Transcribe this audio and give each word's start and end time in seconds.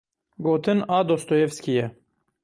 Gotin 0.45 0.79
a 0.95 0.97
Dostoyevskî 1.09 1.73
ye. 1.79 1.87